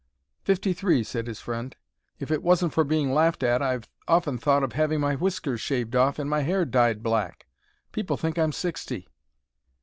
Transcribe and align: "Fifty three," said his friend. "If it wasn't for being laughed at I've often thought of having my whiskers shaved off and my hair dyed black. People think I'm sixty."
"Fifty 0.43 0.73
three," 0.73 1.03
said 1.03 1.27
his 1.27 1.41
friend. 1.41 1.75
"If 2.17 2.31
it 2.31 2.41
wasn't 2.41 2.73
for 2.73 2.83
being 2.83 3.13
laughed 3.13 3.43
at 3.43 3.61
I've 3.61 3.87
often 4.07 4.39
thought 4.39 4.63
of 4.63 4.73
having 4.73 4.99
my 4.99 5.13
whiskers 5.13 5.61
shaved 5.61 5.95
off 5.95 6.17
and 6.17 6.27
my 6.27 6.41
hair 6.41 6.65
dyed 6.65 7.03
black. 7.03 7.45
People 7.91 8.17
think 8.17 8.39
I'm 8.39 8.51
sixty." 8.51 9.07